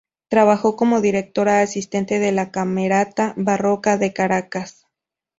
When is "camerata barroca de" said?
2.49-4.13